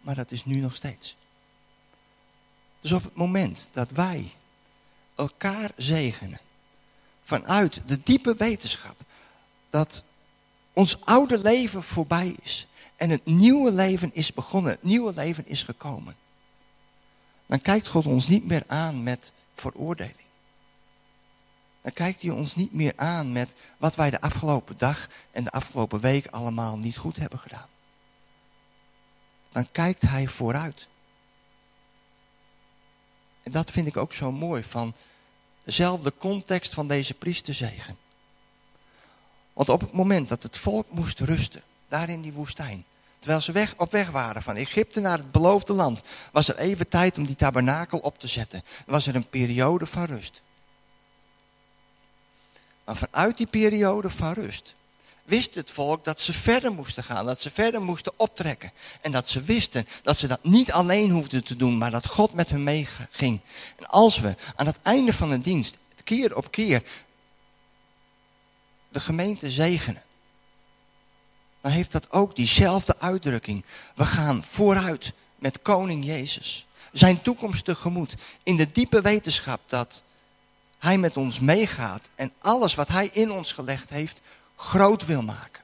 Maar 0.00 0.14
dat 0.14 0.30
is 0.30 0.44
nu 0.44 0.56
nog 0.56 0.74
steeds. 0.74 1.16
Dus 2.80 2.92
op 2.92 3.02
het 3.02 3.14
moment 3.14 3.68
dat 3.72 3.90
wij 3.90 4.32
elkaar 5.14 5.70
zegenen, 5.76 6.40
vanuit 7.24 7.80
de 7.86 8.00
diepe 8.02 8.34
wetenschap, 8.34 8.96
dat 9.70 10.02
ons 10.72 11.04
oude 11.04 11.38
leven 11.38 11.82
voorbij 11.82 12.36
is 12.42 12.66
en 12.96 13.10
het 13.10 13.26
nieuwe 13.26 13.72
leven 13.72 14.14
is 14.14 14.32
begonnen, 14.32 14.72
het 14.72 14.82
nieuwe 14.82 15.12
leven 15.14 15.46
is 15.46 15.62
gekomen, 15.62 16.16
dan 17.46 17.60
kijkt 17.60 17.88
God 17.88 18.06
ons 18.06 18.28
niet 18.28 18.46
meer 18.46 18.64
aan 18.66 19.02
met 19.02 19.32
veroordeling. 19.54 20.16
Dan 21.82 21.92
kijkt 21.92 22.22
hij 22.22 22.30
ons 22.30 22.54
niet 22.54 22.72
meer 22.72 22.92
aan 22.96 23.32
met 23.32 23.54
wat 23.76 23.94
wij 23.94 24.10
de 24.10 24.20
afgelopen 24.20 24.78
dag 24.78 25.08
en 25.30 25.44
de 25.44 25.50
afgelopen 25.50 26.00
week 26.00 26.26
allemaal 26.26 26.78
niet 26.78 26.96
goed 26.96 27.16
hebben 27.16 27.38
gedaan. 27.38 27.68
Dan 29.52 29.68
kijkt 29.72 30.02
hij 30.02 30.28
vooruit. 30.28 30.86
En 33.42 33.52
dat 33.52 33.70
vind 33.70 33.86
ik 33.86 33.96
ook 33.96 34.12
zo 34.12 34.32
mooi 34.32 34.62
van 34.62 34.94
dezelfde 35.64 36.12
context 36.18 36.74
van 36.74 36.88
deze 36.88 37.14
priesterzegen. 37.14 37.96
Want 39.52 39.68
op 39.68 39.80
het 39.80 39.92
moment 39.92 40.28
dat 40.28 40.42
het 40.42 40.58
volk 40.58 40.86
moest 40.90 41.20
rusten, 41.20 41.62
daar 41.88 42.08
in 42.08 42.20
die 42.20 42.32
woestijn, 42.32 42.84
terwijl 43.18 43.40
ze 43.40 43.52
weg, 43.52 43.74
op 43.76 43.92
weg 43.92 44.10
waren 44.10 44.42
van 44.42 44.56
Egypte 44.56 45.00
naar 45.00 45.18
het 45.18 45.32
beloofde 45.32 45.72
land, 45.72 46.02
was 46.32 46.48
er 46.48 46.56
even 46.58 46.88
tijd 46.88 47.18
om 47.18 47.26
die 47.26 47.36
tabernakel 47.36 47.98
op 47.98 48.18
te 48.18 48.26
zetten. 48.26 48.62
Dan 48.84 48.94
was 48.94 49.06
er 49.06 49.14
een 49.14 49.28
periode 49.28 49.86
van 49.86 50.04
rust. 50.04 50.42
Maar 52.84 52.96
vanuit 52.96 53.36
die 53.36 53.46
periode 53.46 54.10
van 54.10 54.32
rust 54.32 54.74
wist 55.24 55.54
het 55.54 55.70
volk 55.70 56.04
dat 56.04 56.20
ze 56.20 56.32
verder 56.32 56.72
moesten 56.72 57.04
gaan, 57.04 57.26
dat 57.26 57.40
ze 57.40 57.50
verder 57.50 57.82
moesten 57.82 58.12
optrekken. 58.16 58.72
En 59.00 59.12
dat 59.12 59.28
ze 59.28 59.42
wisten 59.42 59.86
dat 60.02 60.18
ze 60.18 60.26
dat 60.26 60.44
niet 60.44 60.72
alleen 60.72 61.10
hoefden 61.10 61.44
te 61.44 61.56
doen, 61.56 61.78
maar 61.78 61.90
dat 61.90 62.06
God 62.06 62.32
met 62.32 62.50
hen 62.50 62.62
meeging. 62.62 63.40
En 63.76 63.86
als 63.86 64.18
we 64.18 64.34
aan 64.56 64.66
het 64.66 64.78
einde 64.82 65.12
van 65.12 65.30
de 65.30 65.40
dienst, 65.40 65.78
keer 66.04 66.36
op 66.36 66.50
keer, 66.50 66.82
de 68.92 69.00
gemeente 69.00 69.50
zegenen, 69.50 70.02
dan 71.60 71.72
heeft 71.72 71.92
dat 71.92 72.10
ook 72.10 72.36
diezelfde 72.36 72.98
uitdrukking. 72.98 73.64
We 73.94 74.06
gaan 74.06 74.44
vooruit 74.44 75.12
met 75.38 75.62
koning 75.62 76.04
Jezus. 76.04 76.66
zijn 76.92 77.22
toekomst 77.22 77.64
tegemoet. 77.64 78.14
In 78.42 78.56
de 78.56 78.72
diepe 78.72 79.00
wetenschap 79.00 79.60
dat 79.66 80.02
hij 80.78 80.98
met 80.98 81.16
ons 81.16 81.40
meegaat 81.40 82.08
en 82.14 82.32
alles 82.38 82.74
wat 82.74 82.88
hij 82.88 83.10
in 83.12 83.30
ons 83.30 83.52
gelegd 83.52 83.90
heeft 83.90 84.20
groot 84.56 85.06
wil 85.06 85.22
maken. 85.22 85.62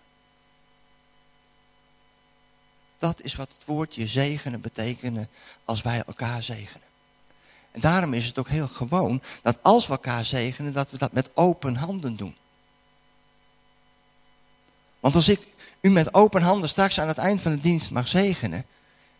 Dat 2.98 3.20
is 3.22 3.34
wat 3.34 3.48
het 3.48 3.64
woordje 3.64 4.06
zegenen 4.06 4.60
betekenen 4.60 5.28
als 5.64 5.82
wij 5.82 6.02
elkaar 6.06 6.42
zegenen. 6.42 6.86
En 7.70 7.80
daarom 7.80 8.14
is 8.14 8.26
het 8.26 8.38
ook 8.38 8.48
heel 8.48 8.68
gewoon 8.68 9.22
dat 9.42 9.58
als 9.62 9.86
we 9.86 9.92
elkaar 9.92 10.24
zegenen, 10.24 10.72
dat 10.72 10.90
we 10.90 10.98
dat 10.98 11.12
met 11.12 11.30
open 11.36 11.76
handen 11.76 12.16
doen. 12.16 12.36
Want 15.00 15.14
als 15.14 15.28
ik 15.28 15.40
u 15.80 15.90
met 15.90 16.14
open 16.14 16.42
handen 16.42 16.68
straks 16.68 17.00
aan 17.00 17.08
het 17.08 17.18
eind 17.18 17.40
van 17.40 17.50
de 17.50 17.60
dienst 17.60 17.90
mag 17.90 18.08
zegenen, 18.08 18.66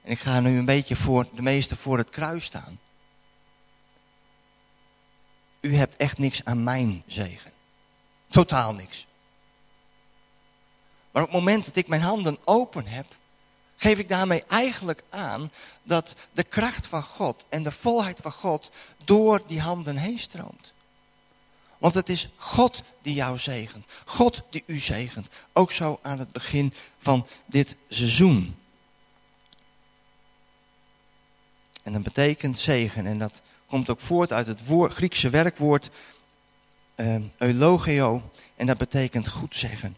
en 0.03 0.11
ik 0.11 0.19
ga 0.19 0.41
nu 0.41 0.59
een 0.59 0.65
beetje 0.65 0.97
voor 0.97 1.27
de 1.35 1.43
meeste 1.43 1.77
voor 1.77 1.99
het 1.99 2.11
kruis 2.11 2.45
staan. 2.45 2.79
U 5.61 5.77
hebt 5.77 5.97
echt 5.97 6.19
niks 6.19 6.45
aan 6.45 6.65
mijn 6.65 7.03
zegen. 7.07 7.51
Totaal 8.31 8.75
niks. 8.75 9.07
Maar 11.11 11.23
op 11.23 11.29
het 11.29 11.39
moment 11.39 11.65
dat 11.65 11.77
ik 11.77 11.89
mijn 11.89 12.03
handen 12.03 12.37
open 12.45 12.87
heb, 12.87 13.17
geef 13.77 13.99
ik 13.99 14.09
daarmee 14.09 14.45
eigenlijk 14.49 15.03
aan 15.11 15.51
dat 15.83 16.15
de 16.33 16.45
kracht 16.45 16.87
van 16.87 17.03
God 17.03 17.45
en 17.49 17.63
de 17.63 17.73
volheid 17.73 18.19
van 18.23 18.33
God 18.33 18.71
door 19.05 19.43
die 19.47 19.61
handen 19.61 19.97
heen 19.97 20.19
stroomt. 20.19 20.73
Want 21.79 21.95
het 21.95 22.09
is 22.09 22.29
God 22.37 22.83
die 23.03 23.15
jou 23.15 23.39
zegent. 23.39 23.87
God 24.05 24.43
die 24.51 24.63
u 24.67 24.79
zegent. 24.79 25.29
Ook 25.53 25.73
zo 25.73 25.99
aan 26.03 26.19
het 26.19 26.33
begin 26.33 26.73
van 26.99 27.27
dit 27.47 27.77
seizoen. 27.89 28.57
En 31.83 31.93
dat 31.93 32.03
betekent 32.03 32.59
zegen. 32.59 33.07
En 33.07 33.19
dat 33.19 33.41
komt 33.67 33.91
ook 33.91 34.01
voort 34.01 34.33
uit 34.33 34.47
het 34.47 34.61
Griekse 34.69 35.31
werkwoord 35.31 35.91
uh, 36.97 37.17
eulogio. 37.39 38.31
En 38.57 38.67
dat 38.67 38.79
betekent 38.79 39.29
goed 39.29 39.57
zeggen. 39.57 39.97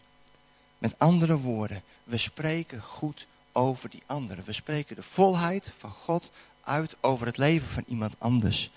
Met 0.77 0.99
andere 0.99 1.37
woorden, 1.37 1.83
we 2.03 2.17
spreken 2.17 2.81
goed 2.81 3.27
over 3.51 3.89
die 3.89 4.03
anderen. 4.05 4.43
We 4.43 4.53
spreken 4.53 4.95
de 4.95 5.03
volheid 5.03 5.71
van 5.77 5.91
God 5.91 6.31
uit 6.63 6.95
over 7.01 7.25
het 7.25 7.37
leven 7.37 7.67
van 7.67 7.83
iemand 7.87 8.15
anders. 8.17 8.71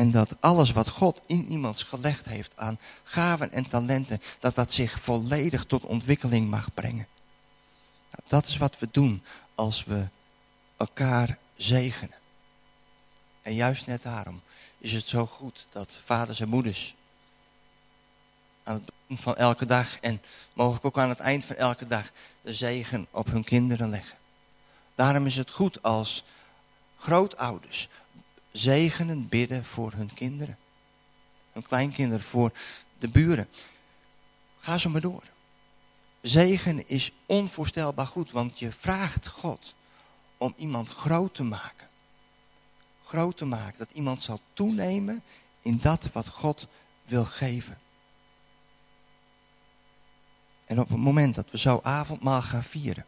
En 0.00 0.10
dat 0.10 0.36
alles 0.40 0.72
wat 0.72 0.88
God 0.88 1.20
in 1.26 1.50
iemands 1.50 1.82
gelegd 1.82 2.24
heeft 2.24 2.56
aan 2.56 2.78
gaven 3.02 3.52
en 3.52 3.68
talenten, 3.68 4.22
dat 4.38 4.54
dat 4.54 4.72
zich 4.72 5.00
volledig 5.00 5.64
tot 5.64 5.84
ontwikkeling 5.84 6.50
mag 6.50 6.74
brengen. 6.74 7.06
Nou, 8.10 8.22
dat 8.28 8.46
is 8.46 8.56
wat 8.56 8.78
we 8.78 8.88
doen 8.90 9.22
als 9.54 9.84
we 9.84 10.06
elkaar 10.76 11.38
zegenen. 11.56 12.14
En 13.42 13.54
juist 13.54 13.86
net 13.86 14.02
daarom 14.02 14.40
is 14.78 14.92
het 14.92 15.08
zo 15.08 15.26
goed 15.26 15.66
dat 15.72 15.98
vaders 16.04 16.40
en 16.40 16.48
moeders 16.48 16.94
aan 18.62 18.74
het 18.74 18.84
begin 18.84 19.22
van 19.22 19.36
elke 19.36 19.66
dag 19.66 20.00
en 20.00 20.22
mogelijk 20.52 20.84
ook 20.84 20.98
aan 20.98 21.08
het 21.08 21.20
eind 21.20 21.44
van 21.44 21.56
elke 21.56 21.86
dag 21.86 22.10
de 22.42 22.54
zegen 22.54 23.06
op 23.10 23.26
hun 23.26 23.44
kinderen 23.44 23.90
leggen. 23.90 24.16
Daarom 24.94 25.26
is 25.26 25.36
het 25.36 25.50
goed 25.50 25.82
als 25.82 26.24
grootouders 26.98 27.88
zegenen 28.52 29.28
bidden 29.28 29.64
voor 29.64 29.92
hun 29.92 30.14
kinderen. 30.14 30.58
Hun 31.52 31.62
kleinkinderen, 31.62 32.24
voor 32.24 32.52
de 32.98 33.08
buren. 33.08 33.48
Ga 34.58 34.78
zo 34.78 34.88
maar 34.88 35.00
door. 35.00 35.22
Zegen 36.20 36.88
is 36.88 37.12
onvoorstelbaar 37.26 38.06
goed, 38.06 38.30
want 38.30 38.58
je 38.58 38.72
vraagt 38.72 39.28
God 39.28 39.74
om 40.36 40.54
iemand 40.56 40.88
groot 40.88 41.34
te 41.34 41.42
maken. 41.42 41.88
Groot 43.04 43.36
te 43.36 43.44
maken, 43.44 43.78
dat 43.78 43.90
iemand 43.92 44.22
zal 44.22 44.40
toenemen 44.52 45.22
in 45.62 45.78
dat 45.78 46.12
wat 46.12 46.28
God 46.28 46.66
wil 47.04 47.24
geven. 47.24 47.78
En 50.66 50.80
op 50.80 50.88
het 50.88 50.98
moment 50.98 51.34
dat 51.34 51.50
we 51.50 51.58
zo 51.58 51.80
avondmaal 51.82 52.42
gaan 52.42 52.64
vieren, 52.64 53.06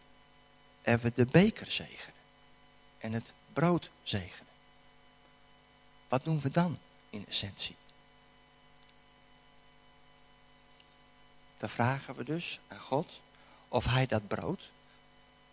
en 0.83 0.99
we 0.99 1.13
de 1.15 1.25
beker 1.25 1.71
zegenen 1.71 2.21
en 2.99 3.13
het 3.13 3.33
brood 3.53 3.91
zegenen. 4.03 4.52
Wat 6.13 6.25
doen 6.25 6.41
we 6.41 6.51
dan 6.51 6.79
in 7.11 7.25
essentie? 7.29 7.77
Dan 11.59 11.69
vragen 11.69 12.15
we 12.15 12.25
dus 12.25 12.61
aan 12.69 12.81
God 12.81 13.21
of 13.69 13.85
hij 13.85 14.07
dat 14.07 14.29
brood, 14.29 14.71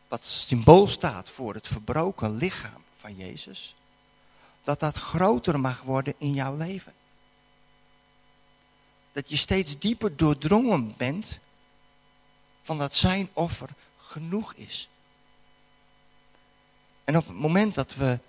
wat 0.07 0.23
symbool 0.23 0.87
staat 0.87 1.29
voor 1.29 1.53
het 1.53 1.67
verbroken 1.67 2.35
lichaam 2.35 2.83
van 2.97 3.15
Jezus, 3.15 3.75
dat 4.63 4.79
dat 4.79 4.95
groter 4.95 5.59
mag 5.59 5.81
worden 5.81 6.13
in 6.17 6.33
jouw 6.33 6.55
leven. 6.57 6.93
Dat 9.11 9.29
je 9.29 9.37
steeds 9.37 9.77
dieper 9.77 10.15
doordrongen 10.15 10.93
bent 10.97 11.39
van 12.63 12.77
dat 12.77 12.95
zijn 12.95 13.29
offer 13.33 13.69
genoeg 13.97 14.53
is. 14.53 14.89
En 17.03 17.17
op 17.17 17.27
het 17.27 17.37
moment 17.37 17.75
dat 17.75 17.95
we 17.95 18.19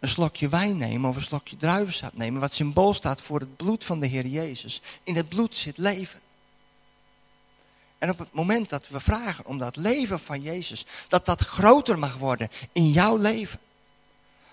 een 0.00 0.08
slokje 0.08 0.48
wijn 0.48 0.76
nemen 0.76 1.10
of 1.10 1.16
een 1.16 1.22
slokje 1.22 1.56
druivensap 1.56 2.16
nemen, 2.16 2.40
wat 2.40 2.52
symbool 2.52 2.94
staat 2.94 3.20
voor 3.20 3.40
het 3.40 3.56
bloed 3.56 3.84
van 3.84 4.00
de 4.00 4.06
Heer 4.06 4.26
Jezus, 4.26 4.80
in 5.02 5.16
het 5.16 5.28
bloed 5.28 5.56
zit 5.56 5.78
leven. 5.78 6.20
En 7.98 8.10
op 8.10 8.18
het 8.18 8.32
moment 8.32 8.68
dat 8.68 8.88
we 8.88 9.00
vragen 9.00 9.46
om 9.46 9.58
dat 9.58 9.76
leven 9.76 10.20
van 10.20 10.42
Jezus, 10.42 10.86
dat 11.08 11.26
dat 11.26 11.40
groter 11.40 11.98
mag 11.98 12.16
worden 12.16 12.48
in 12.72 12.90
jouw 12.90 13.16
leven, 13.16 13.58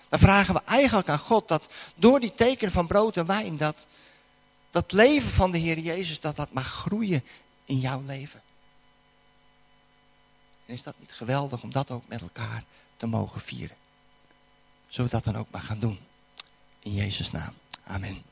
dan 0.08 0.18
vragen 0.18 0.54
we 0.54 0.60
eigenlijk 0.64 1.08
aan 1.08 1.18
God 1.18 1.48
dat 1.48 1.66
door 1.94 2.20
die 2.20 2.34
tekenen 2.34 2.72
van 2.72 2.86
brood 2.86 3.16
en 3.16 3.26
wijn, 3.26 3.56
dat 3.56 3.86
dat 4.70 4.92
leven 4.92 5.30
van 5.30 5.50
de 5.50 5.58
Heer 5.58 5.78
Jezus, 5.78 6.20
dat 6.20 6.36
dat 6.36 6.52
mag 6.52 6.66
groeien 6.66 7.24
in 7.64 7.78
jouw 7.78 8.02
leven. 8.06 8.42
En 10.66 10.74
is 10.74 10.82
dat 10.82 10.94
niet 10.98 11.12
geweldig 11.12 11.62
om 11.62 11.72
dat 11.72 11.90
ook 11.90 12.08
met 12.08 12.20
elkaar 12.20 12.64
te 12.96 13.06
mogen 13.06 13.40
vieren? 13.40 13.76
Zullen 14.88 15.10
we 15.10 15.16
dat 15.16 15.24
dan 15.24 15.36
ook 15.36 15.50
maar 15.50 15.62
gaan 15.62 15.78
doen? 15.78 15.98
In 16.78 16.92
Jezus' 16.92 17.30
naam. 17.30 17.52
Amen. 17.84 18.22